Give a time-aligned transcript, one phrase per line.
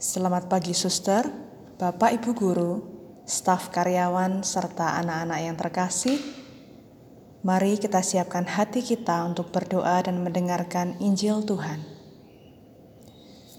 [0.00, 1.28] Selamat pagi suster,
[1.76, 2.72] Bapak Ibu Guru,
[3.28, 6.16] staf karyawan, serta anak-anak yang terkasih.
[7.44, 11.84] Mari kita siapkan hati kita untuk berdoa dan mendengarkan Injil Tuhan.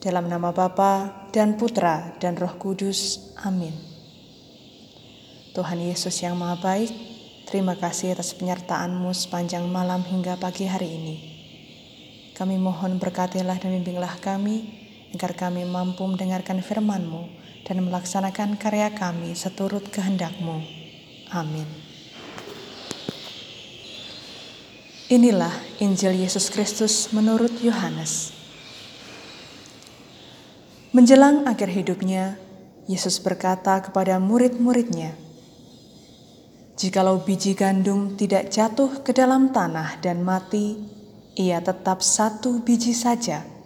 [0.00, 3.36] Dalam nama Bapa dan Putra dan Roh Kudus.
[3.44, 3.76] Amin.
[5.52, 6.88] Tuhan Yesus yang Maha Baik,
[7.52, 11.16] terima kasih atas penyertaan-Mu sepanjang malam hingga pagi hari ini.
[12.32, 17.26] Kami mohon berkatilah dan bimbinglah kami agar kami mampu mendengarkan firman-Mu
[17.66, 20.58] dan melaksanakan karya kami seturut kehendak-Mu.
[21.30, 21.66] Amin.
[25.10, 25.50] Inilah
[25.82, 28.30] Injil Yesus Kristus menurut Yohanes.
[30.94, 32.38] Menjelang akhir hidupnya,
[32.86, 35.14] Yesus berkata kepada murid-muridnya,
[36.74, 40.78] "Jikalau biji gandum tidak jatuh ke dalam tanah dan mati,
[41.38, 43.59] ia tetap satu biji saja."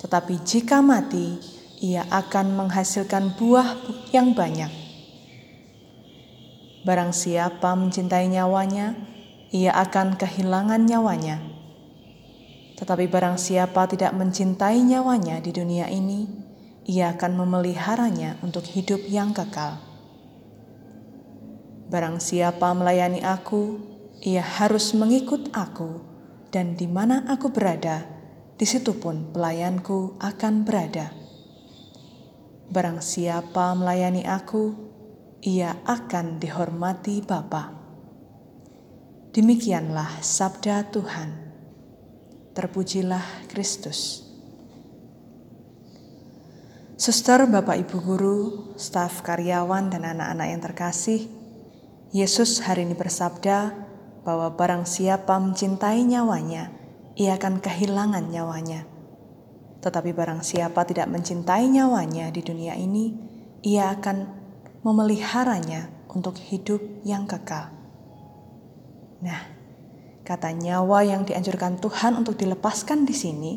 [0.00, 1.36] Tetapi jika mati,
[1.80, 3.76] ia akan menghasilkan buah
[4.12, 4.72] yang banyak.
[6.80, 8.96] Barang siapa mencintai nyawanya,
[9.52, 11.44] ia akan kehilangan nyawanya.
[12.80, 16.24] Tetapi barang siapa tidak mencintai nyawanya di dunia ini,
[16.88, 19.76] ia akan memeliharanya untuk hidup yang kekal.
[21.92, 23.76] Barang siapa melayani aku,
[24.24, 26.00] ia harus mengikut aku,
[26.48, 28.19] dan di mana aku berada,
[28.60, 31.16] di situ pun pelayanku akan berada.
[32.68, 34.76] Barang siapa melayani aku,
[35.40, 37.72] ia akan dihormati Bapa.
[39.32, 41.48] Demikianlah sabda Tuhan.
[42.52, 44.28] Terpujilah Kristus.
[47.00, 48.40] Suster, Bapak, Ibu guru,
[48.76, 51.32] staf karyawan dan anak-anak yang terkasih,
[52.12, 53.72] Yesus hari ini bersabda
[54.20, 56.79] bahwa barang siapa mencintai nyawanya,
[57.20, 58.88] ia akan kehilangan nyawanya.
[59.84, 63.12] Tetapi barang siapa tidak mencintai nyawanya di dunia ini,
[63.60, 64.24] ia akan
[64.80, 67.68] memeliharanya untuk hidup yang kekal.
[69.20, 69.40] Nah,
[70.24, 73.52] kata nyawa yang dianjurkan Tuhan untuk dilepaskan di sini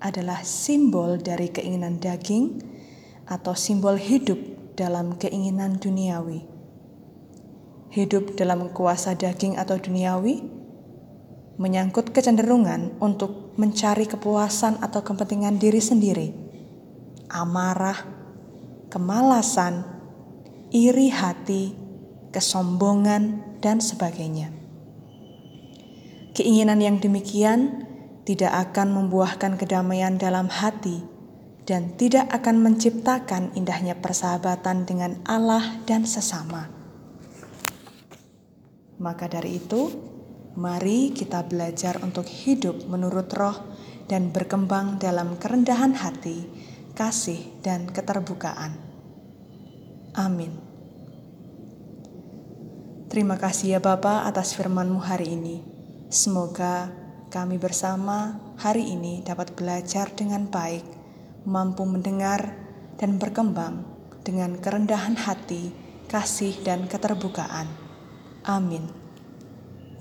[0.00, 2.56] adalah simbol dari keinginan daging
[3.28, 4.40] atau simbol hidup
[4.80, 6.48] dalam keinginan duniawi.
[7.92, 10.63] Hidup dalam kuasa daging atau duniawi
[11.56, 16.28] menyangkut kecenderungan untuk mencari kepuasan atau kepentingan diri sendiri,
[17.30, 17.98] amarah,
[18.90, 19.86] kemalasan,
[20.74, 21.74] iri hati,
[22.34, 24.50] kesombongan, dan sebagainya.
[26.34, 27.86] Keinginan yang demikian
[28.26, 31.06] tidak akan membuahkan kedamaian dalam hati
[31.64, 36.68] dan tidak akan menciptakan indahnya persahabatan dengan Allah dan sesama.
[39.00, 39.90] Maka dari itu,
[40.54, 43.58] Mari kita belajar untuk hidup menurut roh
[44.06, 46.46] dan berkembang dalam kerendahan hati,
[46.94, 48.78] kasih, dan keterbukaan.
[50.14, 50.54] Amin.
[53.10, 55.62] Terima kasih ya Bapa atas firman-Mu hari ini.
[56.06, 56.90] Semoga
[57.34, 60.86] kami bersama hari ini dapat belajar dengan baik,
[61.50, 62.54] mampu mendengar
[62.94, 63.82] dan berkembang
[64.22, 65.74] dengan kerendahan hati,
[66.06, 67.66] kasih, dan keterbukaan.
[68.46, 69.03] Amin.